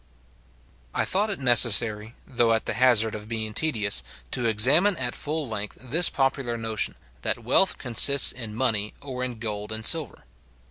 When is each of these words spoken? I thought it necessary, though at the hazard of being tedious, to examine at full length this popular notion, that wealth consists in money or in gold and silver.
I 0.95 1.05
thought 1.05 1.29
it 1.29 1.39
necessary, 1.39 2.15
though 2.25 2.53
at 2.53 2.65
the 2.65 2.73
hazard 2.73 3.13
of 3.13 3.27
being 3.27 3.53
tedious, 3.53 4.01
to 4.31 4.47
examine 4.47 4.97
at 4.97 5.15
full 5.15 5.47
length 5.47 5.77
this 5.79 6.09
popular 6.09 6.57
notion, 6.57 6.95
that 7.21 7.43
wealth 7.43 7.77
consists 7.77 8.31
in 8.31 8.55
money 8.55 8.95
or 9.03 9.23
in 9.23 9.37
gold 9.37 9.71
and 9.71 9.85
silver. 9.85 10.25